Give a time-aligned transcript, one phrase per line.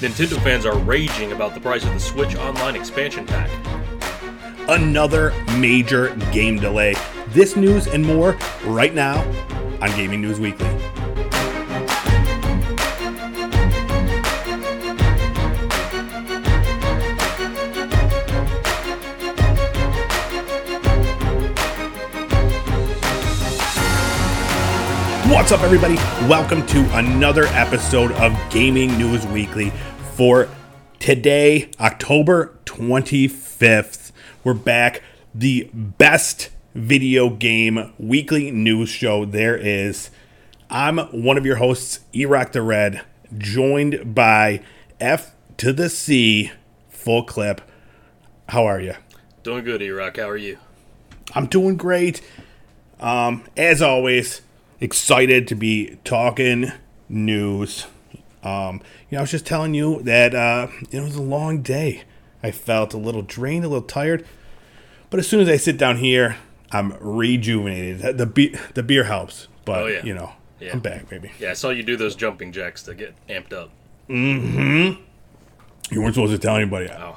[0.00, 3.48] Nintendo fans are raging about the price of the Switch Online expansion pack.
[4.68, 6.94] Another major game delay.
[7.28, 9.22] This news and more right now
[9.80, 10.68] on Gaming News Weekly.
[25.46, 25.94] What's up, everybody?
[26.28, 29.70] Welcome to another episode of Gaming News Weekly
[30.14, 30.48] for
[30.98, 34.10] today, October 25th.
[34.42, 35.04] We're back.
[35.32, 40.10] The best video game weekly news show there is.
[40.68, 43.02] I'm one of your hosts, Erock the Red,
[43.38, 44.64] joined by
[44.98, 46.50] F to the C,
[46.88, 47.60] full clip.
[48.48, 48.94] How are you?
[49.44, 50.16] Doing good, E-Rock.
[50.16, 50.58] How are you?
[51.36, 52.20] I'm doing great.
[52.98, 54.40] Um, as always,
[54.80, 56.72] excited to be talking
[57.08, 57.86] news.
[58.42, 58.80] Um,
[59.10, 62.02] you know, I was just telling you that uh, it was a long day.
[62.42, 64.24] I felt a little drained, a little tired,
[65.10, 66.36] but as soon as I sit down here,
[66.70, 68.18] I'm rejuvenated.
[68.18, 70.04] The be- the beer helps, but Oh, yeah.
[70.04, 70.72] you know, Yeah.
[70.72, 71.32] I'm back, baby.
[71.40, 73.70] Yeah, I saw you do those jumping jacks to get amped up.
[74.08, 75.02] Mm-hmm.
[75.90, 76.88] You weren't supposed to tell anybody.
[76.90, 77.16] Oh,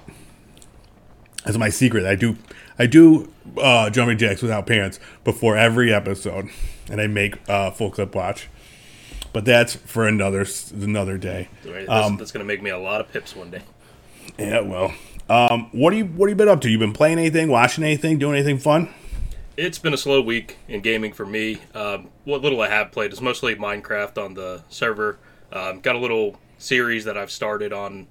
[1.46, 2.06] That's my secret.
[2.06, 2.38] I do
[2.78, 6.50] I do uh, jumping jacks without pants before every episode,
[6.90, 8.50] and I make uh, full clip watch.
[9.32, 11.50] But that's for another another day.
[11.66, 11.86] right.
[11.86, 13.62] That's, Um, that's going to make me a lot of pips one day.
[14.38, 14.94] Yeah, well,
[15.30, 16.70] um, what do you what have you been up to?
[16.70, 18.94] You been playing anything, watching anything, doing anything fun?
[19.58, 21.60] It's been a slow week in gaming for me.
[21.76, 25.20] Um, what little I have played is mostly Minecraft on the server.
[25.52, 28.08] Um, got a little series that I've started on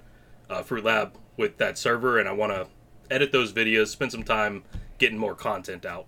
[0.51, 2.67] uh, Fruit Lab with that server, and I want to
[3.11, 4.63] edit those videos, spend some time
[4.99, 6.07] getting more content out.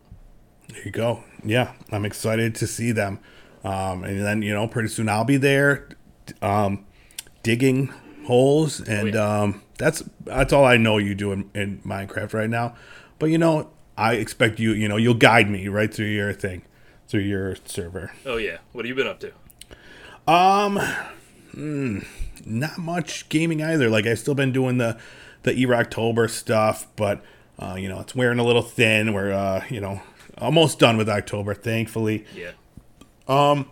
[0.72, 1.24] There you go.
[1.44, 3.18] Yeah, I'm excited to see them.
[3.64, 5.88] Um, and then you know, pretty soon I'll be there,
[6.40, 6.86] um,
[7.42, 7.92] digging
[8.26, 12.74] holes, and um, that's that's all I know you do in, in Minecraft right now.
[13.18, 14.72] But you know, I expect you.
[14.72, 16.62] You know, you'll guide me right through your thing,
[17.08, 18.12] through your server.
[18.24, 19.32] Oh yeah, what have you been up to?
[20.26, 20.80] Um
[22.46, 23.90] not much gaming either.
[23.90, 24.98] Like I've still been doing the
[25.42, 27.22] the Eroctober stuff, but
[27.58, 29.12] uh, you know, it's wearing a little thin.
[29.12, 30.00] We're uh, you know
[30.38, 32.24] almost done with October, thankfully.
[32.34, 32.52] Yeah.
[33.28, 33.68] Um,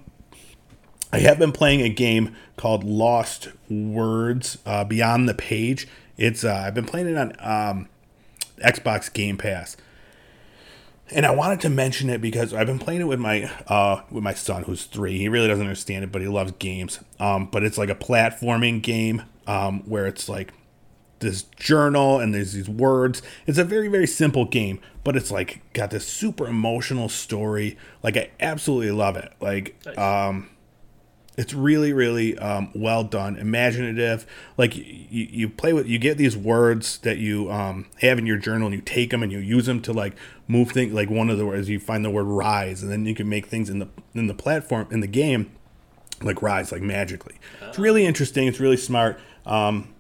[1.12, 5.88] I have been playing a game called Lost Words uh, Beyond the Page.
[6.16, 7.88] It's uh, I've been playing it on um,
[8.58, 9.76] Xbox Game Pass,
[11.10, 14.22] and I wanted to mention it because I've been playing it with my uh, with
[14.22, 15.18] my son who's three.
[15.18, 17.00] He really doesn't understand it, but he loves games.
[17.18, 20.52] Um, but it's like a platforming game um, where it's like
[21.20, 23.22] this journal and there's these words.
[23.46, 27.76] It's a very very simple game, but it's like got this super emotional story.
[28.02, 29.32] Like I absolutely love it.
[29.40, 29.98] Like Nice.
[29.98, 30.50] um
[31.36, 36.36] it's really really um, well done imaginative like you, you play with you get these
[36.36, 39.66] words that you um, have in your journal and you take them and you use
[39.66, 40.16] them to like
[40.48, 43.14] move things like one of the words you find the word rise and then you
[43.14, 45.48] can make things in the in the platform in the game
[46.22, 47.36] like rise like magically
[47.68, 49.94] it's really interesting it's really smart um,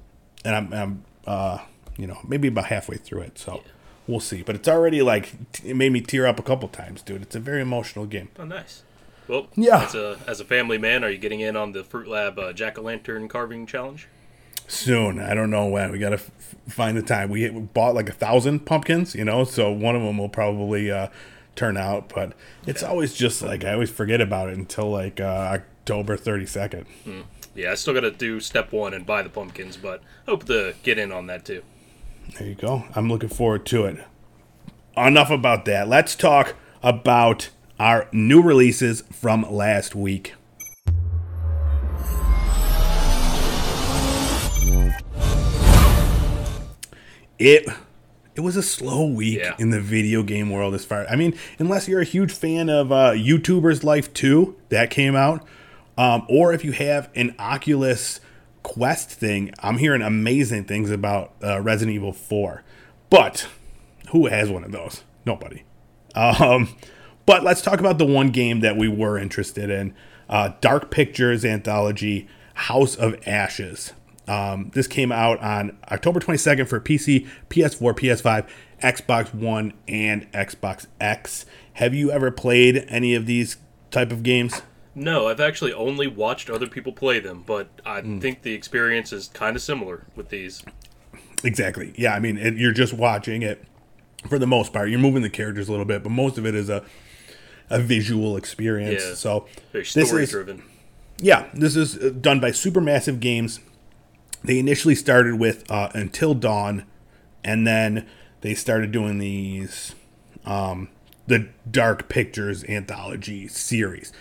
[0.44, 1.58] and i'm, I'm uh,
[1.96, 3.62] you know maybe about halfway through it so
[4.06, 5.32] we'll see but it's already like
[5.64, 8.44] it made me tear up a couple times dude it's a very emotional game Oh,
[8.44, 8.82] nice.
[9.28, 9.84] Well, Yeah.
[9.84, 12.54] As a as a family man, are you getting in on the Fruit Lab uh,
[12.54, 14.08] jack o' lantern carving challenge?
[14.66, 15.18] soon.
[15.20, 15.92] I don't know when.
[15.92, 16.30] We got to f-
[16.68, 17.28] find the time.
[17.30, 21.08] We bought like a thousand pumpkins, you know, so one of them will probably uh,
[21.56, 22.08] turn out.
[22.14, 22.32] But
[22.66, 26.86] it's always just like I always forget about it until like uh, October thirty second.
[27.54, 30.74] Yeah, I still got to do step one and buy the pumpkins, but hope to
[30.82, 31.62] get in on that too.
[32.38, 32.84] There you go.
[32.94, 34.04] I'm looking forward to it.
[34.96, 35.88] Enough about that.
[35.88, 37.50] Let's talk about
[37.80, 40.34] our new releases from last week.
[47.38, 47.68] It
[48.34, 49.54] it was a slow week Yeah.
[49.58, 52.92] in the video game world as far I mean, unless you're a huge fan of
[52.92, 55.44] uh, YouTuber's Life 2, that came out.
[55.98, 58.20] Um, or if you have an Oculus
[58.62, 62.62] Quest thing, I'm hearing amazing things about uh, Resident Evil 4.
[63.10, 63.48] But
[64.10, 65.02] who has one of those?
[65.26, 65.64] Nobody.
[66.14, 66.76] Um,
[67.26, 69.94] but let's talk about the one game that we were interested in
[70.28, 73.92] uh, Dark Pictures Anthology House of Ashes.
[74.28, 78.48] Um, this came out on October 22nd for PC, PS4, PS5,
[78.82, 81.44] Xbox One, and Xbox X.
[81.74, 83.56] Have you ever played any of these
[83.90, 84.62] type of games?
[84.94, 88.18] No, I've actually only watched other people play them, but I Hmm.
[88.18, 90.62] think the experience is kind of similar with these.
[91.44, 91.92] Exactly.
[91.96, 93.64] Yeah, I mean, it, you're just watching it
[94.28, 94.90] for the most part.
[94.90, 96.82] You're moving the characters a little bit, but most of it is a
[97.70, 99.04] a visual experience.
[99.06, 99.14] Yeah.
[99.14, 100.62] So Very this story is driven.
[101.20, 103.60] yeah, this is uh, done by Supermassive Games.
[104.42, 106.84] they initially started with uh, Until Dawn,
[107.44, 108.06] and then
[108.40, 109.94] they started doing these
[110.46, 110.88] um,
[111.26, 114.12] the Dark Pictures anthology series.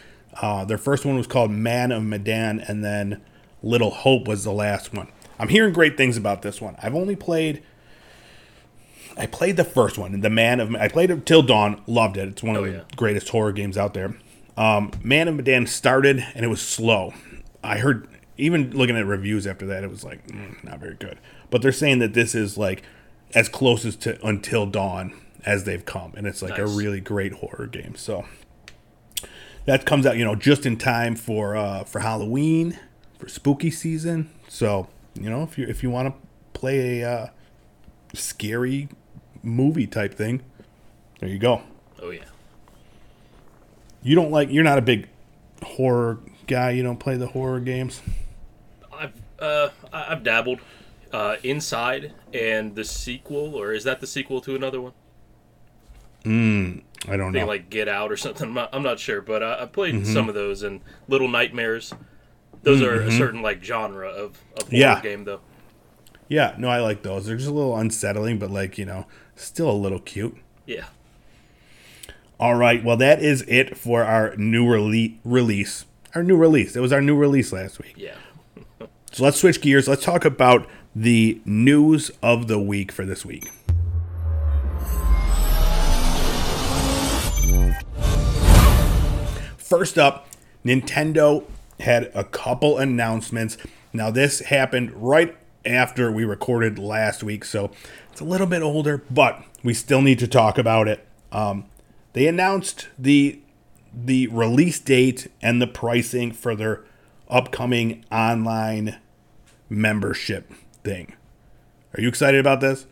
[0.42, 3.22] Uh, their first one was called Man of Medan, and then
[3.64, 5.08] Little Hope was the last one.
[5.40, 6.76] I'm hearing great things about this one.
[6.82, 7.64] I've only played.
[9.18, 10.76] I played the first one, the Man of.
[10.76, 12.28] I played Until Dawn, loved it.
[12.28, 14.16] It's one of Oh, the greatest horror games out there.
[14.56, 17.14] Um, Man of Medan started and it was slow.
[17.64, 18.08] I heard
[18.38, 21.18] even looking at reviews after that, it was like mm, not very good.
[21.50, 22.84] But they're saying that this is like
[23.34, 25.14] as close as to Until Dawn
[25.46, 27.96] as they've come, and it's like a really great horror game.
[27.96, 28.26] So
[29.68, 32.80] that comes out, you know, just in time for uh, for Halloween,
[33.20, 34.32] for spooky season.
[34.48, 37.28] So you know, if you if you want to play a uh,
[38.14, 38.90] scary
[39.44, 40.42] movie type thing,
[41.20, 41.62] there you go.
[42.02, 42.24] Oh yeah.
[44.02, 45.10] You don't like you're not a big
[45.62, 46.72] horror guy.
[46.72, 48.02] You don't play the horror games.
[48.92, 50.60] I've uh, I've dabbled
[51.12, 54.94] uh, inside and the sequel, or is that the sequel to another one?
[57.08, 57.46] I don't They know.
[57.48, 58.48] like Get Out or something.
[58.50, 60.14] I'm not, I'm not sure, but uh, I played Mm-hmm.
[60.14, 61.94] some of those and Little Nightmares.
[62.64, 65.00] Those are a certain like genre of, of Yeah.
[65.02, 65.40] game though.
[66.28, 67.26] yeah, no, I like those.
[67.26, 69.06] They're just a little unsettling, but like you know,
[69.36, 70.36] still a little cute.
[70.66, 70.86] Yeah.
[72.40, 75.86] All right, well that is it for our new rele- release.
[76.14, 76.76] Our new release.
[76.76, 77.94] It was our new release last week.
[77.96, 78.16] Yeah.
[79.12, 79.88] So let's switch gears.
[79.88, 83.50] Let's talk about the news of the week for this week.
[89.68, 90.28] First up,
[90.64, 91.44] Nintendo
[91.82, 93.58] had a couple announcements.
[93.92, 97.72] Now, this happened right after we recorded last week, so
[98.10, 101.06] it's a little bit older, but we still need to talk about it.
[101.34, 101.66] Um,
[102.14, 103.42] they announced the
[103.94, 106.86] the release date and the pricing for their
[107.28, 109.00] upcoming online
[109.68, 110.54] membership
[110.86, 111.14] thing.
[111.94, 112.86] Are you excited about this?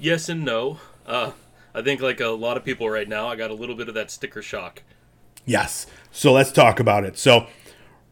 [0.00, 0.80] Yes and no.
[1.06, 1.32] Uh,
[1.72, 3.94] I think like a lot of people right now, I got a little bit of
[3.94, 4.82] that sticker shock.
[5.46, 5.86] Yes.
[6.10, 7.18] So let's talk about it.
[7.18, 7.46] So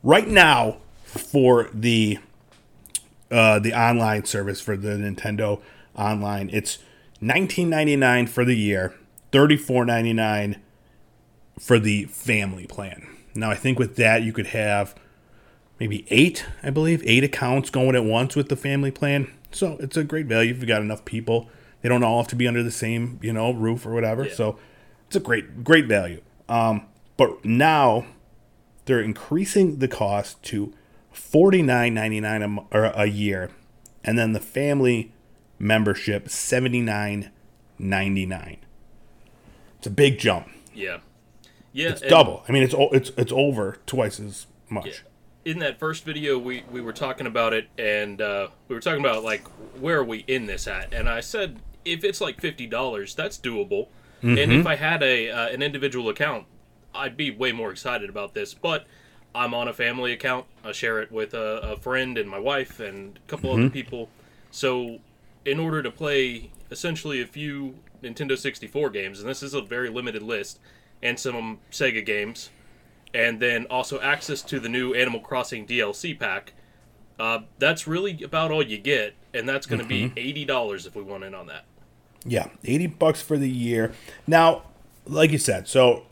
[0.02, 2.18] right now for the
[3.30, 5.60] uh, the online service for the Nintendo
[5.94, 6.78] Online, it's
[7.22, 8.94] 19.99 for the year,
[9.30, 10.58] 34.99
[11.58, 13.06] for the family plan.
[13.34, 14.94] Now I think with that you could have
[15.80, 19.32] maybe eight, I believe, eight accounts going at once with the family plan.
[19.50, 21.48] So it's a great value if you got enough people.
[21.80, 24.26] They don't all have to be under the same, you know, roof or whatever.
[24.26, 24.34] Yeah.
[24.34, 24.58] So
[25.06, 26.20] it's a great, great value.
[26.48, 26.86] Um,
[27.22, 28.04] but now
[28.84, 30.74] they're increasing the cost to
[31.12, 33.50] forty nine ninety nine a, mo- or a year,
[34.02, 35.12] and then the family
[35.56, 37.30] membership seventy nine
[37.78, 38.56] ninety nine.
[39.78, 40.48] It's a big jump.
[40.74, 40.98] Yeah.
[41.72, 41.90] Yeah.
[41.90, 42.42] It's double.
[42.48, 44.86] I mean, it's it's it's over twice as much.
[44.86, 44.92] Yeah.
[45.44, 49.00] In that first video, we, we were talking about it, and uh, we were talking
[49.00, 49.46] about like
[49.80, 50.92] where are we in this at?
[50.92, 53.86] And I said if it's like fifty dollars, that's doable.
[54.24, 56.46] And if I had a uh, an individual account,
[56.94, 58.54] I'd be way more excited about this.
[58.54, 58.86] But
[59.34, 60.46] I'm on a family account.
[60.64, 64.08] I share it with a, a friend and my wife and a couple other people.
[64.50, 64.98] So
[65.44, 69.88] in order to play essentially a few Nintendo 64 games, and this is a very
[69.88, 70.58] limited list,
[71.02, 72.50] and some Sega games,
[73.14, 76.52] and then also access to the new Animal Crossing DLC pack.
[77.18, 80.94] Uh, that's really about all you get, and that's going to be eighty dollars if
[80.94, 81.64] we want in on that.
[82.24, 83.92] Yeah, 80 bucks for the year.
[84.26, 84.62] Now,
[85.06, 86.04] like you said, so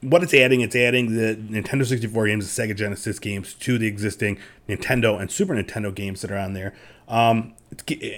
[0.00, 3.86] what it's adding, it's adding the Nintendo 64 games, the Sega Genesis games to the
[3.86, 4.38] existing
[4.68, 6.74] Nintendo and Super Nintendo games that are on there.
[7.08, 7.54] Um,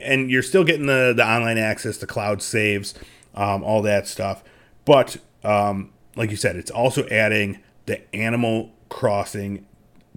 [0.02, 2.94] and you're still getting the, the online access, the cloud saves,
[3.34, 4.42] um, all that stuff.
[4.84, 9.66] But um, like you said, it's also adding the Animal Crossing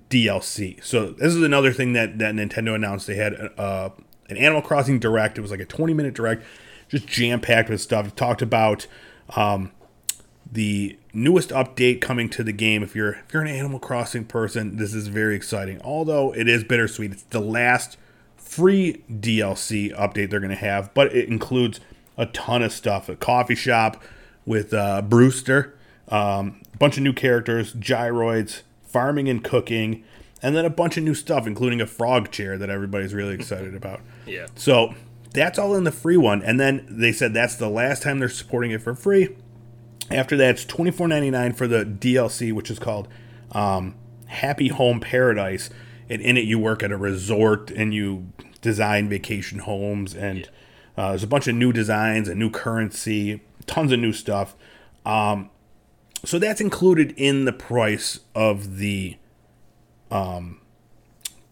[0.09, 0.83] DLC.
[0.83, 3.07] So this is another thing that, that Nintendo announced.
[3.07, 3.89] They had uh,
[4.29, 5.37] an Animal Crossing Direct.
[5.37, 6.43] It was like a 20 minute direct,
[6.89, 8.07] just jam packed with stuff.
[8.07, 8.85] It talked about
[9.35, 9.71] um,
[10.53, 12.83] the newest update coming to the game.
[12.83, 15.81] If you're if you're an Animal Crossing person, this is very exciting.
[15.83, 17.11] Although it is bittersweet.
[17.11, 17.97] It's the last
[18.37, 21.79] free DLC update they're going to have, but it includes
[22.17, 23.09] a ton of stuff.
[23.09, 24.01] A coffee shop
[24.45, 25.75] with uh, Brewster,
[26.09, 30.03] um, a bunch of new characters, gyroids, farming and cooking,
[30.43, 33.75] and then a bunch of new stuff, including a frog chair that everybody's really excited
[33.75, 34.01] about.
[34.25, 34.47] Yeah.
[34.55, 34.95] So
[35.33, 36.41] that's all in the free one.
[36.41, 39.35] And then they said that's the last time they're supporting it for free.
[40.09, 43.07] After that, it's twenty four ninety nine for the DLC, which is called
[43.51, 43.95] um,
[44.27, 45.69] Happy Home Paradise.
[46.09, 48.31] And in it, you work at a resort and you
[48.61, 50.13] design vacation homes.
[50.13, 50.49] And
[50.97, 54.55] uh, there's a bunch of new designs and new currency, tons of new stuff.
[55.05, 55.49] Um,
[56.25, 59.17] so that's included in the price of the
[60.11, 60.61] um,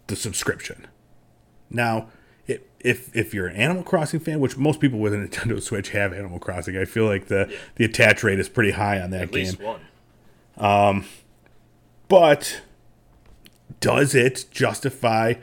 [0.07, 0.87] the subscription.
[1.69, 2.09] Now,
[2.83, 6.13] if if you're an Animal Crossing fan, which most people with a Nintendo Switch have
[6.13, 9.31] Animal Crossing, I feel like the the attach rate is pretty high on that At
[9.31, 9.45] game.
[9.45, 9.81] least one.
[10.57, 11.05] Um,
[12.07, 12.61] but
[13.79, 15.35] does it justify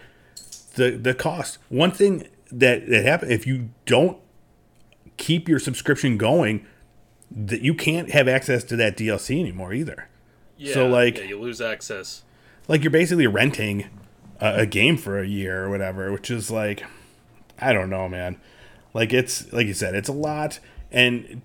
[0.74, 1.58] the the cost?
[1.68, 4.18] One thing that that happen if you don't
[5.16, 6.64] keep your subscription going,
[7.30, 10.08] that you can't have access to that DLC anymore either.
[10.56, 12.22] Yeah, So, like- yeah, you lose access.
[12.68, 13.88] Like you're basically renting
[14.40, 16.84] a, a game for a year or whatever, which is like
[17.58, 18.40] I don't know, man.
[18.94, 20.60] Like it's like you said, it's a lot
[20.90, 21.42] and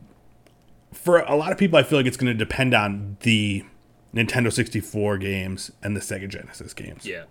[0.94, 3.66] for a lot of people I feel like it's going to depend on the
[4.14, 7.06] Nintendo 64 games and the Sega Genesis games.
[7.06, 7.24] Yeah,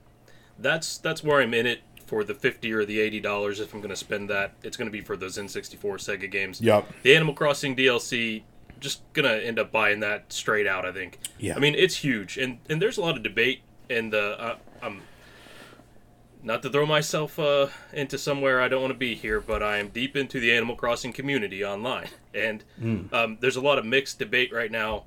[0.59, 3.61] that's that's where I'm in it for the fifty or the eighty dollars.
[3.61, 6.61] If I'm going to spend that, it's going to be for those N64 Sega games.
[6.61, 6.89] Yup.
[7.03, 8.43] The Animal Crossing DLC,
[8.81, 10.85] just gonna end up buying that straight out.
[10.85, 11.19] I think.
[11.39, 11.57] Yeah.
[11.57, 15.03] I mean, it's huge, and and there's a lot of debate, and the uh, I'm
[16.43, 19.79] not to throw myself uh, into somewhere I don't want to be here, but I
[19.79, 22.65] am deep into the Animal Crossing community online, and
[23.13, 25.05] um, there's a lot of mixed debate right now.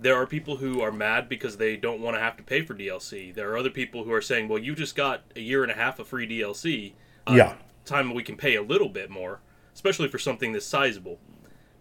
[0.00, 2.74] There are people who are mad because they don't want to have to pay for
[2.74, 3.34] DLC.
[3.34, 5.74] There are other people who are saying, "Well, you just got a year and a
[5.74, 6.92] half of free DLC.
[7.26, 7.54] Uh, Yeah.
[7.84, 9.40] time we can pay a little bit more,
[9.74, 11.18] especially for something this sizable."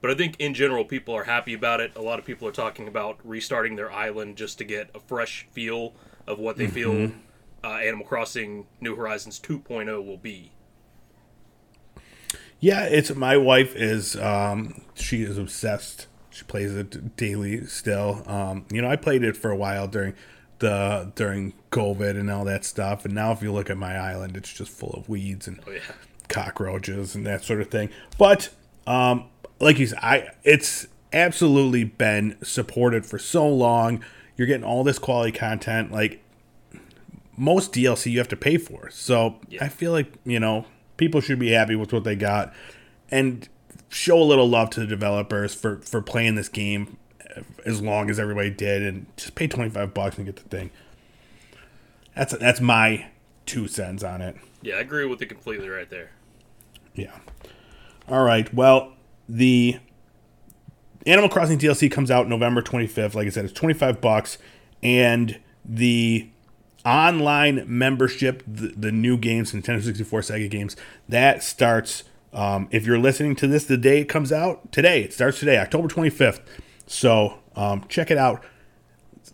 [0.01, 1.91] But I think in general, people are happy about it.
[1.95, 5.45] A lot of people are talking about restarting their island just to get a fresh
[5.51, 5.93] feel
[6.25, 7.11] of what they feel
[7.67, 10.51] uh, Animal Crossing New Horizons 2.0 will be.
[12.59, 16.07] Yeah, it's my wife is um she is obsessed.
[16.31, 18.23] She plays it daily still.
[18.25, 20.15] Um you know, I played it for a while during
[20.59, 23.05] the during COVID and all that stuff.
[23.05, 25.71] And now if you look at my island, it's just full of weeds and Oh
[25.71, 25.81] yeah,
[26.29, 27.89] cockroaches and that sort of thing.
[28.17, 28.49] But
[28.87, 29.25] um,
[29.59, 34.03] like you said, I it's absolutely been supported for so long.
[34.35, 35.91] You're getting all this quality content.
[35.91, 36.23] Like
[37.37, 38.89] most DLC, you have to pay for.
[38.89, 39.63] So Yeah.
[39.63, 40.65] I feel like you know
[40.97, 42.53] people should be happy with what they got
[43.09, 43.47] and
[43.89, 46.97] show a little love to the developers for for playing this game
[47.65, 50.71] as long as everybody did and just pay 25 bucks and get the thing
[52.15, 53.05] that's that's my
[53.45, 56.09] two cents on it yeah, I agree with it completely right there.
[56.95, 57.15] yeah.
[58.09, 58.51] All right.
[58.53, 58.93] Well,
[59.29, 59.77] the
[61.05, 63.13] Animal Crossing DLC comes out November 25th.
[63.13, 64.39] Like I said, it's 25 bucks
[64.81, 66.27] and the
[66.87, 70.75] online membership, the, the new games, Nintendo 64 Sega games,
[71.09, 72.03] that starts
[72.33, 75.01] um, if you're listening to this the day it comes out, today.
[75.01, 76.41] It starts today, October 25th.
[76.85, 78.43] So, um, check it out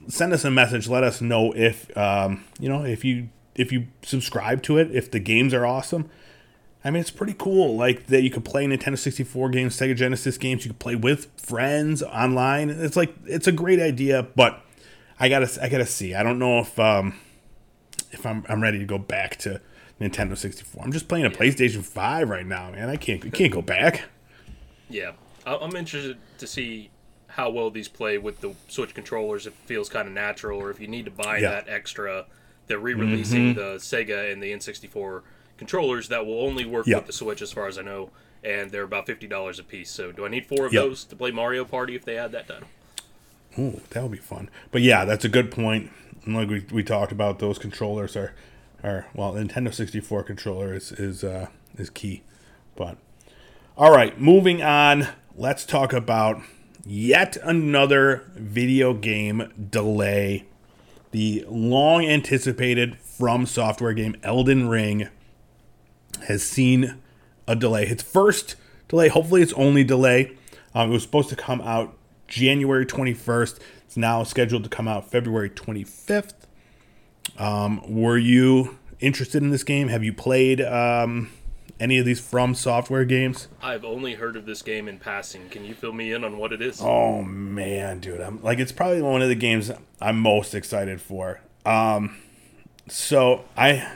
[0.07, 0.87] send us a message.
[0.87, 4.93] Let us know if um, you know if you if you subscribe to it.
[4.93, 6.09] If the games are awesome.
[6.85, 7.77] I mean, it's pretty cool.
[7.77, 10.65] Like that, you could play Nintendo 64 games, Sega Genesis games.
[10.65, 12.69] You could play with friends online.
[12.69, 14.61] It's like it's a great idea, but
[15.19, 16.13] I gotta I gotta see.
[16.13, 17.15] I don't know if um,
[18.13, 19.59] if I'm I'm ready to go back to
[19.99, 20.83] Nintendo 64.
[20.83, 22.89] I'm just playing a PlayStation 5 right now, man.
[22.89, 24.03] I can't I can't go back.
[24.89, 25.13] Yeah,
[25.45, 26.89] I- I'm interested to see
[27.27, 29.47] how well these play with the Switch controllers.
[29.47, 31.49] If it feels kind of natural, or if you need to buy Yeah.
[31.51, 32.25] that extra.
[32.67, 33.59] They're re-releasing mm-hmm.
[33.59, 35.21] the Sega and the N64
[35.57, 36.97] controllers that will only work Yeah.
[36.97, 38.09] with the Switch, as far as I know,
[38.41, 39.89] and they're about fifty dollars a piece.
[39.91, 40.83] So, do I need four of Yep.
[40.83, 42.63] those to play Mario Party if they add that done?
[43.59, 44.49] Ooh, that would be fun.
[44.71, 45.91] But yeah, that's a good point.
[46.25, 48.33] And like we, we talked about, those controllers are,
[48.83, 52.23] are well, Nintendo 64 controller is is uh, is key.
[52.75, 52.97] But
[53.77, 55.07] all right, moving on.
[55.35, 56.41] Let's talk about
[56.85, 60.45] yet another video game delay.
[61.11, 65.09] The long anticipated From Software game Elden Ring
[66.27, 66.99] has seen
[67.47, 67.85] a delay.
[67.85, 68.55] Its first
[68.87, 70.35] delay, hopefully, its only delay.
[70.73, 71.95] Um, it was supposed to come out
[72.33, 73.59] January 21st.
[73.85, 76.33] It's now scheduled to come out February 25th.
[77.37, 79.89] Um, were you interested in this game?
[79.89, 81.29] Have you played um,
[81.79, 83.49] any of these From Software games?
[83.61, 85.47] I've only heard of this game in passing.
[85.49, 86.81] Can you fill me in on what it is?
[86.81, 89.71] Oh man, dude, I'm like it's probably one of the games
[90.01, 91.39] I'm most excited for.
[91.67, 92.17] Um,
[92.89, 93.95] so I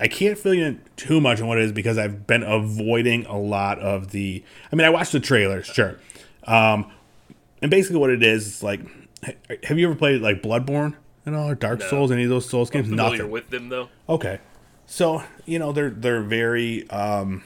[0.00, 3.24] I can't fill you in too much on what it is because I've been avoiding
[3.26, 4.42] a lot of the.
[4.72, 6.00] I mean, I watched the trailers, sure.
[6.44, 6.90] Um,
[7.62, 8.80] and basically, what it is, it's like,
[9.64, 10.94] have you ever played like Bloodborne
[11.26, 11.86] and all, or Dark No.
[11.88, 12.88] Souls, any of those Souls games?
[12.88, 13.30] Familiar Nothing.
[13.30, 13.88] with them though?
[14.08, 14.38] Okay.
[14.86, 17.42] So, you know, they're they're very um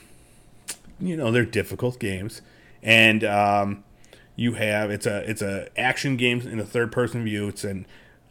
[1.00, 2.42] you know, they're difficult games.
[2.82, 3.84] And um
[4.36, 7.48] you have it's a it's a action game in a third person view.
[7.48, 7.86] It's an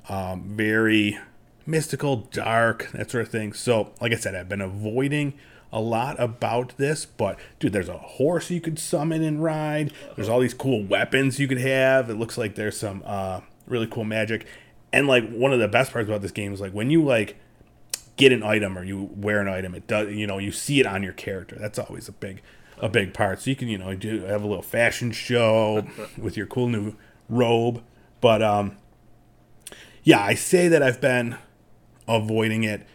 [0.08, 1.18] um very
[1.66, 3.54] mystical, dark, that sort of thing.
[3.54, 5.34] So, like I said, I've been avoiding
[5.74, 9.94] a lot about this, but dude, there's a horse you could summon and ride.
[10.16, 12.10] There's all these cool weapons you could have.
[12.10, 14.46] It looks like there's some uh really cool magic.
[14.92, 17.38] And like one of the best parts about this game is like when you like
[18.18, 20.86] get an item or you wear an item, it does you know you see it
[20.86, 21.56] on your character.
[21.60, 22.42] That's always a big
[22.78, 23.42] a big part.
[23.42, 25.88] So you can you know do have a little fashion show
[26.18, 26.96] with your cool new
[27.30, 27.82] robe.
[28.20, 28.78] But um,
[30.04, 31.38] yeah, I say that I've been
[32.08, 32.86] avoiding it,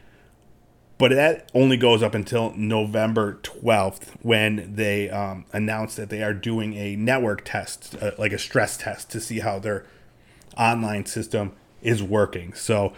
[0.99, 6.33] but that only goes up until November 12th when they um, announce that they are
[6.33, 9.85] doing a network test, uh, like a stress test, to see how their
[10.57, 12.55] online system is working.
[12.55, 12.95] So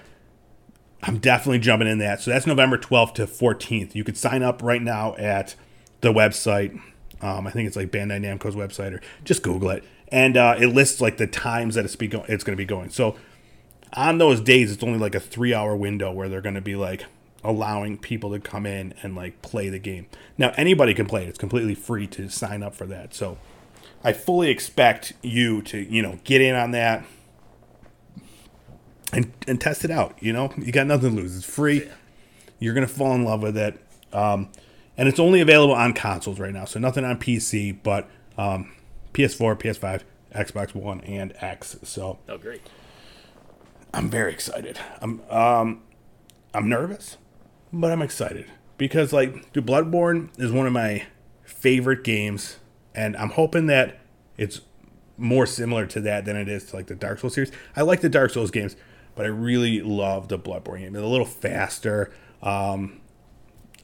[1.02, 2.20] I'm definitely jumping in that.
[2.20, 3.94] So that's November 12th to 14th.
[3.94, 5.56] You could sign up right now at
[6.00, 6.80] the website.
[7.20, 10.68] Um, I think it's like Bandai Namco's website, or just Google it, and uh, it
[10.68, 12.90] lists like the times that it's be it's going to be going.
[12.90, 13.16] So
[13.94, 16.76] on those days, it's only like a three hour window where they're going to be
[16.76, 17.06] like
[17.48, 20.06] allowing people to come in and like play the game.
[20.36, 23.14] Now anybody can play it; it's completely free to sign up for that.
[23.14, 23.38] So
[24.04, 27.04] I fully expect you to you know get in on that
[29.12, 30.16] and and test it out.
[30.20, 31.36] You know, you got nothing to lose.
[31.36, 31.88] It's free.
[32.58, 33.80] You're gonna fall in love with it.
[34.12, 34.50] Um,
[34.96, 38.72] and it's only available on consoles right now, so nothing on PC, but um,
[39.14, 40.02] PS4, PS5,
[40.34, 41.76] Xbox One, and X.
[41.84, 42.62] So oh, great!
[43.94, 44.78] I'm very excited.
[45.00, 45.82] I'm um,
[46.52, 47.16] I'm nervous,
[47.72, 48.46] but I'm excited
[48.76, 51.06] because like, dude, Bloodborne is one of my
[51.44, 52.56] favorite games,
[52.94, 54.00] and I'm hoping that
[54.36, 54.60] it's
[55.16, 57.52] more similar to that than it is to like the Dark Souls series.
[57.76, 58.76] I like the Dark Souls games,
[59.14, 60.94] but I really love the Bloodborne game.
[60.94, 62.12] It's a little faster.
[62.42, 63.00] Um,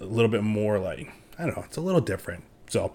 [0.00, 1.64] a little bit more like I don't know.
[1.64, 2.44] It's a little different.
[2.68, 2.94] So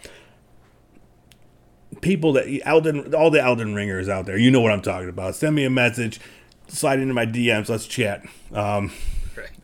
[2.02, 5.36] people that Elden, all the Elden Ringers out there, you know what I'm talking about.
[5.36, 6.20] Send me a message,
[6.68, 8.26] slide into my DMs, let's chat.
[8.54, 8.92] Um.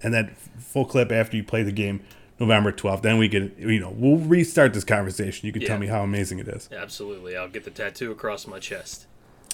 [0.04, 2.02] And that full clip after you play the game.
[2.40, 3.02] November 12th.
[3.02, 5.48] Then we can, you know, we'll restart this conversation.
[5.48, 5.70] You can yeah.
[5.70, 6.70] tell me how amazing it is.
[6.72, 7.38] Absolutely.
[7.38, 9.06] I'll get the tattoo across my chest.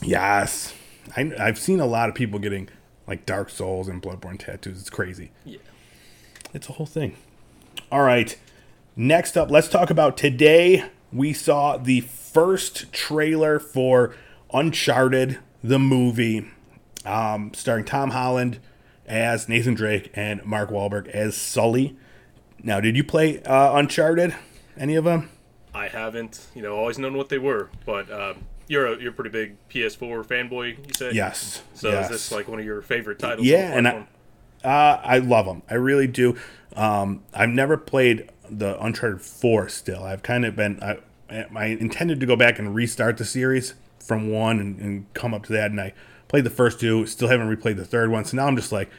[0.01, 0.73] Yes.
[1.15, 2.69] I, I've seen a lot of people getting
[3.07, 4.79] like Dark Souls and Bloodborne tattoos.
[4.79, 5.31] It's crazy.
[5.45, 5.59] Yeah.
[6.53, 7.15] It's a whole thing.
[7.91, 8.35] All right.
[8.95, 10.85] Next up, let's talk about today.
[11.13, 14.15] We saw the first trailer for
[14.53, 16.49] Uncharted, the movie,
[17.05, 18.59] um, starring Tom Holland
[19.11, 21.97] as Nathan Drake and Mark Wahlberg as Sully.
[22.63, 24.33] Now, did you play uh, Uncharted?
[24.77, 25.29] Any of them?
[25.73, 26.47] I haven't.
[26.55, 29.57] You know, always known what they were, but um, you're a you're a pretty big
[29.69, 30.77] PS4 fanboy.
[30.77, 31.61] You said yes.
[31.73, 32.05] So yes.
[32.05, 33.45] is this like one of your favorite titles?
[33.45, 34.07] Yeah, and I,
[34.63, 35.61] uh, I love them.
[35.69, 36.37] I really do.
[36.75, 39.67] Um, I've never played the Uncharted Four.
[39.67, 40.81] Still, I've kind of been.
[40.81, 45.33] I, I intended to go back and restart the series from one and, and, come
[45.33, 45.93] up to that, and I
[46.31, 47.05] played the first two.
[47.05, 48.89] Still haven't replayed the third one, so now I'm just like,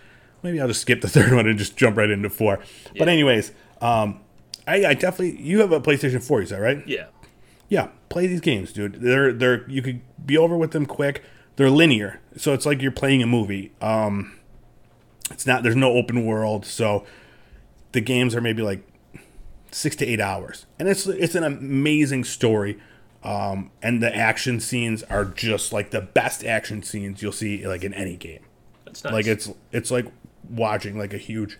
[0.43, 2.61] maybe I'll just skip the third one and just jump right into four.
[2.93, 2.99] Yeah.
[2.99, 4.21] But anyways, um,
[4.67, 6.87] I, I definitely you have a PlayStation Four, is that right?
[6.87, 7.07] Yeah.
[7.69, 8.97] Yeah, play these games, dude.
[9.01, 11.25] They're they're you could be over with them quick.
[11.57, 13.73] They're linear, so it's like you're playing a movie.
[13.81, 14.39] Um,
[15.31, 15.63] it's not.
[15.63, 17.07] There's no open world, so
[17.93, 18.87] the games are maybe like
[19.71, 22.79] six to eight hours, and it's it's an amazing story.
[23.25, 27.85] Um, and the action scenes are just like the best action scenes you'll see like
[27.85, 28.45] in any game.
[28.85, 29.13] That's nice.
[29.13, 30.07] Like it's it's like
[30.51, 31.59] watching like a huge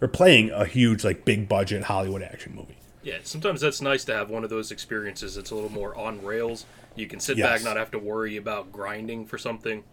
[0.00, 2.76] or playing a huge like big budget Hollywood action movie.
[3.02, 5.36] Yeah, sometimes that's nice to have one of those experiences.
[5.36, 6.66] It's a little more on rails.
[6.94, 7.48] You can sit yes.
[7.48, 9.84] back, not have to worry about grinding for something.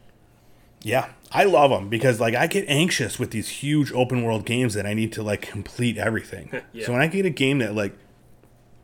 [0.83, 4.73] Yeah, I love them because like I get anxious with these huge open world games
[4.75, 6.51] that I need to like complete everything.
[6.73, 6.85] yeah.
[6.85, 7.97] So when I get a game that like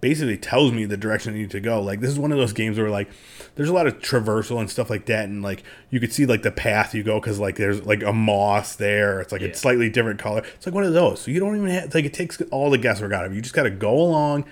[0.04, 2.52] basically tells me the direction I need to go, like this is one of those
[2.52, 3.10] games where like
[3.56, 6.42] there's a lot of traversal and stuff like that, and like you could see like
[6.42, 9.22] the path you go because like there's like a moss there.
[9.22, 9.48] It's like yeah.
[9.48, 10.44] a slightly different color.
[10.56, 11.22] It's like one of those.
[11.22, 13.38] So you don't even have like it takes all the guesswork out of you.
[13.38, 14.44] You just got to go along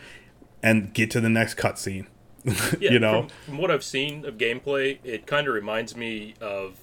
[0.63, 2.05] and get to the next cutscene.
[2.79, 6.35] yeah, you know, from, from, what I've seen of gameplay, it kind of reminds me
[6.39, 6.77] of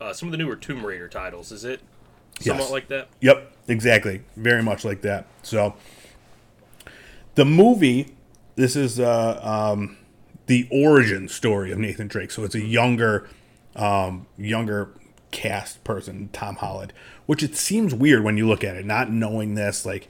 [0.00, 1.52] uh, some of the newer Tomb Raider titles.
[1.52, 1.82] Is it
[2.40, 2.70] somewhat yes.
[2.70, 3.08] like that?
[3.20, 4.22] Yep, exactly.
[4.34, 5.26] Very much like that.
[5.42, 5.74] So
[7.34, 8.14] the movie,
[8.56, 9.96] this is uh, um,
[10.46, 12.30] the origin story of Nathan Drake.
[12.30, 13.28] So it's a younger,
[13.76, 14.90] um, younger
[15.30, 16.92] cast person, Tom Holland,
[17.26, 19.84] which it seems weird when you look at it, not knowing this.
[19.84, 20.08] Like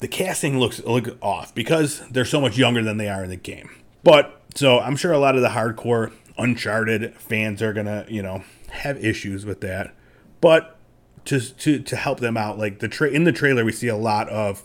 [0.00, 3.36] the casting looks look off because they're so much younger than they are in the
[3.36, 3.70] game.
[4.02, 8.44] But so I'm sure a lot of the hardcore Uncharted fans are gonna, you know,
[8.70, 9.94] have issues with that.
[10.40, 10.78] But
[11.26, 13.96] to to to help them out, like the tra- in the trailer, we see a
[13.96, 14.64] lot of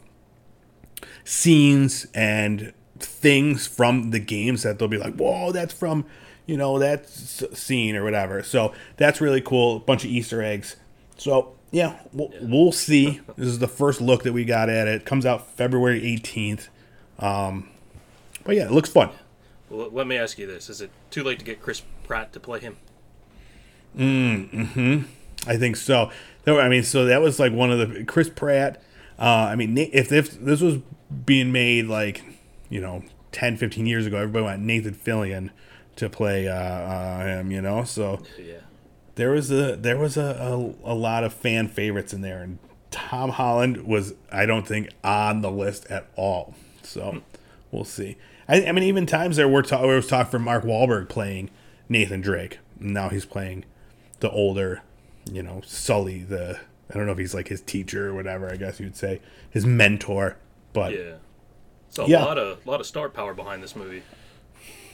[1.24, 6.06] scenes and things from the games that they'll be like, "Whoa, that's from."
[6.46, 8.44] You know that scene or whatever.
[8.44, 9.78] So that's really cool.
[9.78, 10.76] A bunch of Easter eggs.
[11.18, 12.40] So yeah, we'll, yeah.
[12.44, 13.20] we'll see.
[13.36, 14.96] This is the first look that we got at it.
[15.02, 16.68] it comes out February 18th.
[17.18, 17.70] Um,
[18.44, 19.10] but yeah, it looks fun.
[19.70, 22.40] Well, let me ask you this: Is it too late to get Chris Pratt to
[22.40, 22.78] play him?
[23.98, 25.02] Mm, hmm
[25.48, 26.12] I think so.
[26.48, 28.82] I mean, so that was like one of the Chris Pratt.
[29.19, 30.80] Uh, I mean, if, if this was
[31.25, 32.23] being made like,
[32.69, 35.49] you know, 10, 15 years ago, everybody wanted Nathan Fillion
[35.97, 37.84] to play uh, uh, him, you know.
[37.84, 38.56] So Yeah.
[39.15, 42.60] there was a there was a, a, a lot of fan favorites in there, and
[42.91, 46.54] Tom Holland was I don't think on the list at all.
[46.84, 47.21] So
[47.71, 48.17] we'll see.
[48.47, 51.49] I, I mean, even times there were ta- there was talk for Mark Wahlberg playing
[51.88, 52.60] Nathan Drake.
[52.80, 53.63] Now he's playing
[54.19, 54.82] the older,
[55.32, 56.19] you know, Sully.
[56.19, 58.50] The I don't know if he's like his teacher or whatever.
[58.52, 60.38] I guess you'd say his mentor.
[60.74, 61.13] But yeah, Yeah.
[61.89, 62.24] So a Yeah.
[62.26, 64.04] lot of lot of star power behind this movie.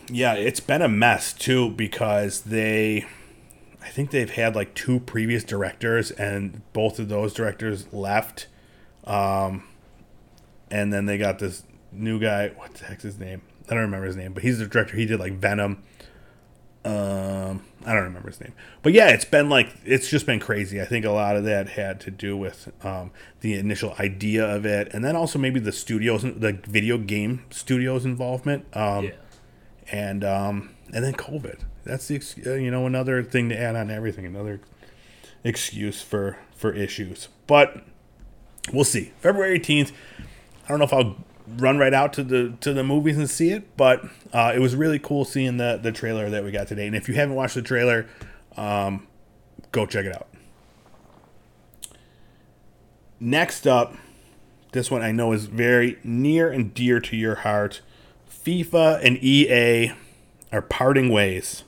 [0.09, 3.05] Yeah, it's been a mess too because they.
[3.83, 8.47] I think they've had like two previous directors, and both of those directors left.
[9.05, 9.63] Um,
[10.69, 12.49] and then they got this new guy.
[12.49, 13.41] What the heck's his name?
[13.67, 14.95] I don't remember his name, but he's the director.
[14.95, 15.81] He did like Venom.
[16.85, 20.81] Um, I don't remember his name, but yeah, it's been like it's just been crazy.
[20.81, 24.65] I think a lot of that had to do with um, the initial idea of
[24.65, 28.65] it, and then also maybe the studios, the video game studios involvement.
[28.75, 29.11] Um, Yeah.
[29.91, 31.61] and um, and then COVID.
[31.83, 34.61] That's the uh, you know another thing to add on to everything, another
[35.43, 37.27] excuse for for issues.
[37.47, 37.83] But
[38.71, 39.11] we'll see.
[39.19, 39.91] February eighteenth.
[40.65, 41.15] I don't know if I'll
[41.57, 44.75] run right out to the to the movies and see it, but uh, it was
[44.75, 46.87] really cool seeing the the trailer that we got today.
[46.87, 48.07] And if you haven't watched the trailer,
[48.57, 49.07] um,
[49.71, 50.27] go check it out.
[53.19, 53.95] Next up,
[54.71, 57.81] this one I know is very near and dear to your heart.
[58.29, 59.93] FIFA and EA
[60.51, 61.63] are parting ways.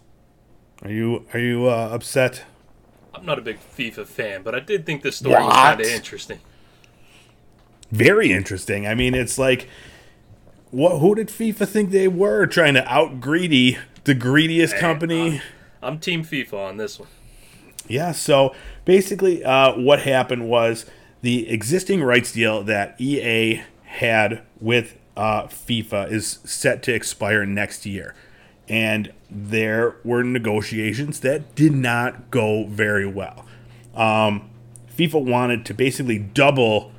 [0.82, 2.44] Are you are you uh, upset?
[3.14, 5.86] I'm not a big FIFA fan, but I did think this story was kind of
[5.88, 6.40] interesting.
[7.94, 8.88] Very interesting.
[8.88, 9.70] I mean, it's like,
[10.72, 10.98] what?
[10.98, 15.42] Who did FIFA think they were trying to out greedy the greediest company?
[15.80, 17.08] I'm Team FIFA on this one.
[17.88, 20.88] Yeah, so basically, uh, what happened was
[21.22, 27.86] the existing rights deal that EA had with uh, FIFA is set to expire next
[27.86, 28.16] year.
[28.68, 33.46] And there were negotiations that did not go very well.
[33.94, 34.50] Um,
[34.98, 36.92] FIFA wanted to basically double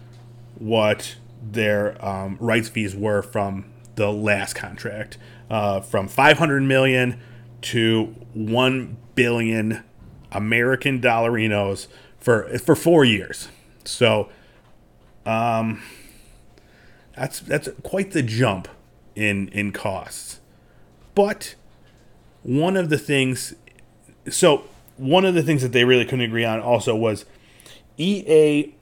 [0.59, 5.19] what their um, rights fees were from the last contract,
[5.51, 7.21] uh, from 500 million
[7.63, 9.85] to 1 billion
[10.33, 11.87] American dollarinos
[12.19, 13.49] for for four years.
[13.85, 14.29] So,
[15.25, 15.83] um,
[17.17, 18.69] that's that's quite the jump
[19.15, 20.41] in in costs.
[21.15, 21.55] But
[22.43, 23.55] one of the things,
[24.29, 24.65] so
[24.97, 27.25] one of the things that they really couldn't agree on also was
[27.97, 28.75] EA.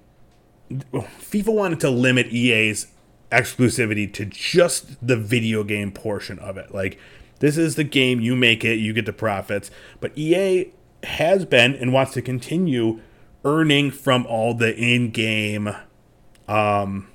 [0.80, 2.88] FIFA wanted to limit EA's
[3.30, 6.74] exclusivity to just the video game portion of it.
[6.74, 6.98] Like,
[7.40, 9.70] this is the game, you make it, you get the profits.
[10.00, 10.70] But EA
[11.02, 13.00] has been and wants to continue
[13.44, 15.74] earning from all the in-game
[16.46, 17.08] um,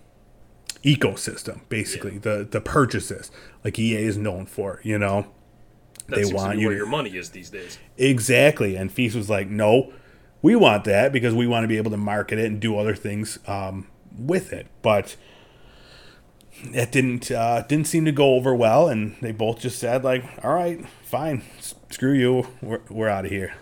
[0.83, 3.31] ecosystem, basically the the purchases,
[3.63, 4.81] like EA is known for.
[4.83, 5.27] You know,
[6.07, 7.77] They want you where your money is these days.
[7.97, 8.75] Exactly.
[8.75, 9.93] And FIFA was like, no,
[10.47, 12.95] we want that because we want to be able to market it and do other
[12.95, 13.85] things um,
[14.17, 14.65] with it.
[14.81, 15.17] But
[16.63, 20.23] it didn't uh, didn't seem to go over well, and they both just said like,
[20.45, 21.43] all right, fine,
[21.89, 23.55] screw you, we're, we're out of here.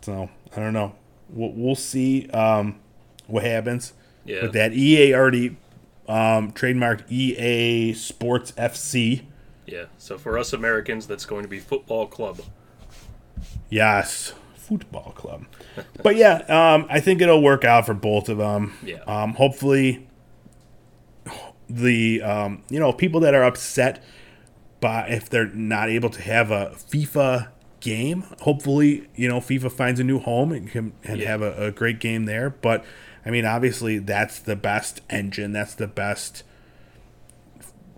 [0.00, 0.94] So I don't know.
[1.28, 2.80] We'll, we'll see um,
[3.26, 3.92] what happens
[4.24, 4.44] Yeah.
[4.44, 4.72] with that.
[4.72, 5.58] EA already
[6.08, 9.24] um, trademarked EA Sports FC.
[9.66, 9.84] Yeah.
[9.98, 12.40] So for us Americans, that's going to be football club.
[13.68, 14.32] Yes,
[14.68, 15.46] football club.
[16.02, 18.74] but yeah, um, I think it'll work out for both of them.
[18.84, 18.98] Yeah.
[19.06, 20.06] Um, hopefully,
[21.68, 24.02] the um, you know people that are upset
[24.80, 27.48] by if they're not able to have a FIFA
[27.80, 28.24] game.
[28.40, 31.28] Hopefully, you know FIFA finds a new home and can and Yeah.
[31.28, 32.50] have a, a great game there.
[32.50, 32.84] But
[33.26, 35.52] I mean, obviously, that's the best engine.
[35.52, 36.42] That's the best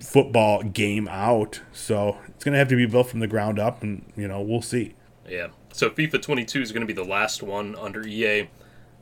[0.00, 1.60] football game out.
[1.72, 4.62] So it's gonna have to be built from the ground up, and you know we'll
[4.62, 4.94] see.
[5.28, 5.48] Yeah.
[5.72, 8.48] So FIFA 22 is going to be the last one under EA,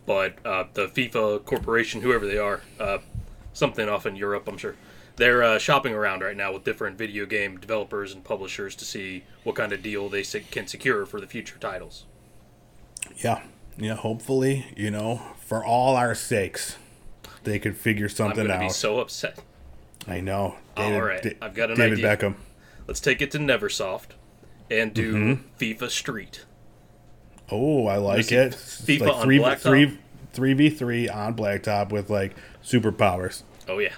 [0.06, 2.98] but uh, the FIFA corporation, whoever they are, uh,
[3.52, 4.76] something off in Europe, I'm sure,
[5.16, 9.24] they're uh, shopping around right now with different video game developers and publishers to see
[9.44, 12.04] what kind of deal they can secure for the future titles.
[13.16, 13.42] Yeah,
[13.76, 13.94] yeah.
[13.96, 16.76] Hopefully, you know, for all our sakes,
[17.44, 18.50] they could figure something out.
[18.50, 19.40] I'm to be so upset.
[20.06, 20.56] I know.
[20.76, 22.16] All right, I've got an David idea.
[22.16, 22.34] Beckham.
[22.86, 24.10] Let's take it to Neversoft
[24.70, 25.42] and do Mm-hmm.
[25.58, 26.44] FIFA Street.
[27.50, 28.52] Oh, I like it.
[28.52, 29.58] FIFA like on three, blacktop?
[29.60, 29.98] three,
[30.32, 33.42] three v three on blacktop with like superpowers.
[33.66, 33.94] Oh yeah,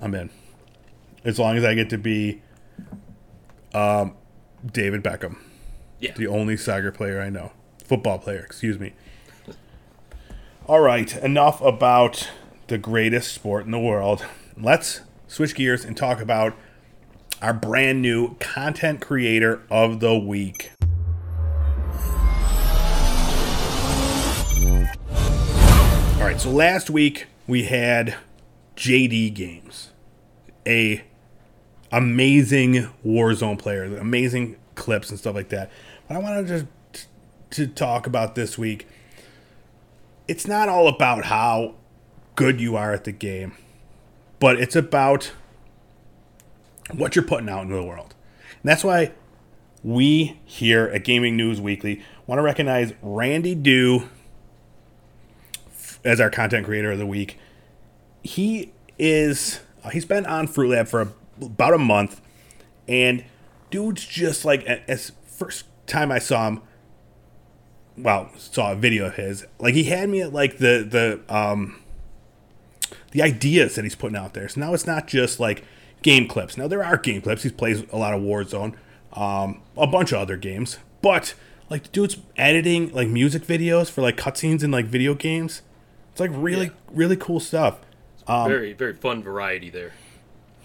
[0.00, 0.30] I'm in.
[1.24, 2.42] As long as I get to be,
[3.72, 4.14] um,
[4.64, 5.38] David Beckham,
[6.00, 6.12] yeah.
[6.14, 7.52] the only soccer player I know,
[7.84, 8.40] football player.
[8.40, 8.92] Excuse me.
[10.66, 12.30] All right, enough about
[12.68, 14.24] the greatest sport in the world.
[14.56, 16.54] Let's switch gears and talk about
[17.42, 20.70] our brand new content creator of the week.
[26.24, 28.16] All right, so last week we had
[28.76, 29.90] JD Games,
[30.66, 31.04] a
[31.92, 35.70] amazing Warzone player, amazing clips and stuff like that.
[36.08, 37.08] But I wanted to just
[37.50, 38.88] to talk about this week.
[40.26, 41.74] It's not all about how
[42.36, 43.52] good you are at the game,
[44.40, 45.30] but it's about
[46.90, 48.14] what you're putting out into the world.
[48.62, 49.12] And that's why
[49.82, 54.08] we here at Gaming News Weekly want to recognize Randy Dew
[56.04, 57.38] as our content creator of the week.
[58.22, 61.08] He is uh, he's been on Fruit Lab for a,
[61.42, 62.20] about a month,
[62.88, 63.24] and
[63.70, 66.62] dude's just like as first time I saw him.
[67.96, 69.46] Well, saw a video of his.
[69.58, 70.86] Like he had me at like the
[71.28, 71.80] the um
[73.12, 74.48] the ideas that he's putting out there.
[74.48, 75.64] So now it's not just like
[76.02, 76.56] game clips.
[76.56, 77.44] Now there are game clips.
[77.44, 78.74] He plays a lot of Warzone,
[79.12, 81.34] um, a bunch of other games, but
[81.70, 85.62] like the dude's editing like music videos for like cutscenes in like video games.
[86.14, 86.72] It's like really, yeah.
[86.92, 87.80] really cool stuff.
[88.28, 89.94] Um, very, very fun variety there.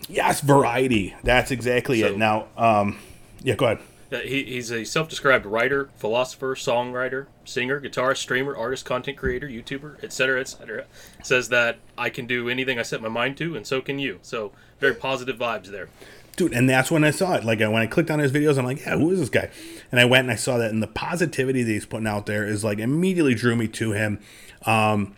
[0.07, 1.15] Yes, variety.
[1.23, 2.17] That's exactly so, it.
[2.19, 2.99] Now, um,
[3.41, 3.79] yeah, go ahead.
[4.11, 10.39] He, he's a self-described writer, philosopher, songwriter, singer, guitarist, streamer, artist, content creator, YouTuber, etc.,
[10.39, 10.85] etc.
[11.23, 14.19] Says that I can do anything I set my mind to, and so can you.
[14.21, 15.89] So very positive vibes there.
[16.35, 17.43] Dude, and that's when I saw it.
[17.43, 19.49] Like when I clicked on his videos, I'm like, yeah, who is this guy?
[19.91, 22.45] And I went and I saw that, and the positivity that he's putting out there
[22.45, 24.19] is like immediately drew me to him.
[24.67, 25.15] Um,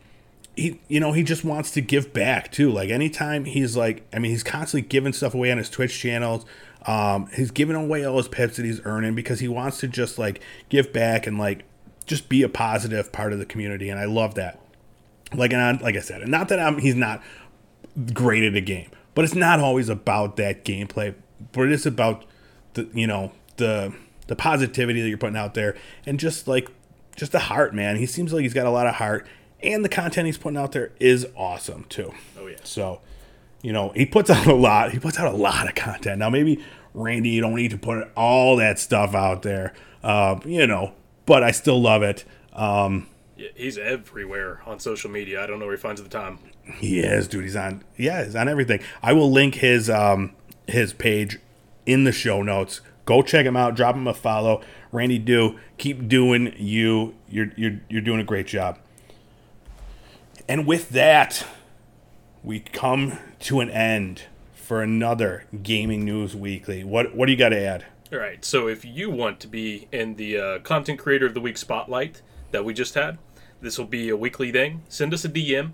[0.56, 2.72] he you know he just wants to give back too.
[2.72, 6.46] Like anytime he's like i mean he's constantly giving stuff away on his twitch channels.
[6.86, 10.18] Um he's giving away all his pips that he's earning because he wants to just
[10.18, 11.64] like give back and like
[12.06, 14.60] just be a positive part of the community and i love that.
[15.34, 17.22] Like and like i said and not that i'm he's not
[18.14, 21.14] great at a game but it's not always about that gameplay
[21.52, 22.26] but it is about
[22.74, 23.94] the you know the
[24.28, 26.70] the positivity that you're putting out there and just like
[27.16, 27.98] just the heart man.
[27.98, 29.28] He seems like he's got a lot of heart
[29.64, 32.14] and the content he's putting out there is awesome too.
[32.40, 32.58] Oh yeah.
[32.64, 33.02] So,
[33.62, 34.92] you know, he puts out a lot.
[34.92, 36.20] He puts out a lot of content.
[36.20, 40.68] Now maybe Randy, you don't need to put all that stuff out there, uh, you
[40.68, 40.94] know,
[41.26, 42.26] but I still love it.
[42.54, 45.42] Um, yeah, he's everywhere on social media.
[45.42, 46.40] I don't know where he finds the time.
[46.76, 47.44] He is, dude.
[47.44, 47.84] He's on.
[47.98, 48.82] Yeah, he's on everything.
[49.02, 50.34] I will link his um,
[50.68, 51.40] his page
[51.86, 52.82] in the show notes.
[53.06, 53.76] Go check him out.
[53.76, 54.62] Drop him a follow.
[54.92, 57.16] Randy Do keep doing you.
[57.30, 58.78] You're you're you're doing a great job.
[60.48, 61.46] And with that,
[62.44, 64.24] we come to an end
[64.54, 66.84] for another Gaming News Weekly.
[66.84, 67.86] What what do you got to add?
[68.12, 68.44] All right.
[68.44, 72.22] So if you want to be in the uh, Content Creator of the Week spotlight
[72.52, 73.18] that we just had,
[73.62, 74.84] this will be a weekly thing.
[74.90, 75.72] Send us a DM,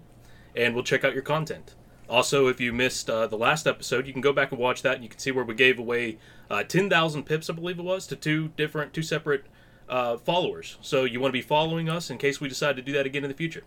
[0.55, 1.75] and we'll check out your content.
[2.09, 4.95] Also, if you missed uh, the last episode, you can go back and watch that,
[4.95, 6.17] and you can see where we gave away
[6.49, 9.45] uh, ten thousand pips, I believe it was, to two different, two separate
[9.89, 10.77] uh, followers.
[10.81, 13.23] So you want to be following us in case we decide to do that again
[13.23, 13.63] in the future.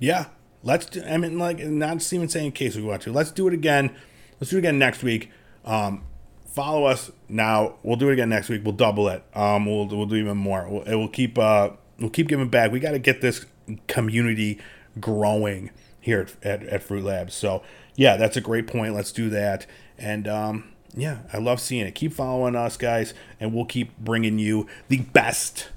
[0.00, 0.26] Yeah,
[0.64, 0.86] let's.
[0.86, 3.12] Do, I mean, like, not even saying in case we want to.
[3.12, 3.94] Let's do it again.
[4.40, 5.30] Let's do it again next week.
[5.64, 6.02] Um,
[6.46, 7.76] follow us now.
[7.84, 8.62] We'll do it again next week.
[8.64, 9.22] We'll double it.
[9.34, 10.66] Um, we'll we'll do even more.
[10.68, 11.38] We'll, it will keep.
[11.38, 12.72] Uh, we'll keep giving back.
[12.72, 13.46] We got to get this
[13.86, 14.58] community
[14.98, 17.34] growing here at, at, at Fruit Labs.
[17.34, 17.62] So
[17.94, 18.94] yeah, that's a great point.
[18.94, 19.66] Let's do that.
[19.98, 21.94] And um, yeah, I love seeing it.
[21.94, 25.68] Keep following us, guys, and we'll keep bringing you the best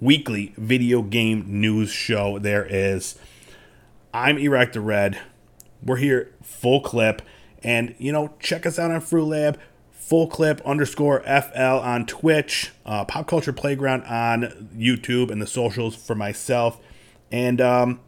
[0.00, 3.18] weekly video game news show there is.
[4.12, 5.20] I'm Erock the Red.
[5.82, 7.22] We're here full clip.
[7.62, 9.60] And, you know, check us out on Fruit Lab,
[9.92, 15.94] full clip underscore FL on Twitch, uh, Pop Culture Playground on YouTube and the socials
[15.94, 16.80] for myself.
[17.30, 18.00] And um,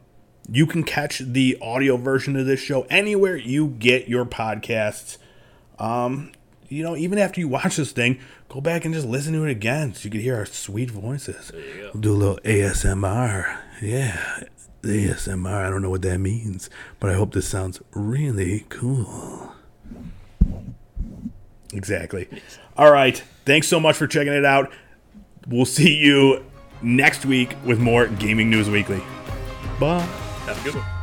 [0.51, 5.19] you can catch the audio version of this show anywhere you get your podcasts.
[5.79, 6.33] Um,
[6.69, 9.51] you know, even after you watch this thing, go back and just listen to it
[9.51, 11.53] again so you can hear our sweet voices.
[11.99, 13.59] Do a little ASMR.
[13.83, 14.45] Yeah,
[14.83, 15.65] ASMR.
[15.65, 16.69] I don't know what that means,
[17.01, 19.55] but I hope this sounds really cool.
[21.73, 22.29] Exactly.
[22.77, 23.23] All right.
[23.45, 24.73] Thanks so much for checking it out.
[25.49, 26.45] We'll see you
[26.83, 29.03] next week with more Gaming News Weekly.
[29.81, 30.01] Bye.
[30.47, 31.02] Have a good one.